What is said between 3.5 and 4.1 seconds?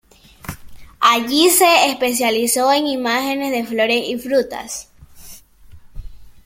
de flores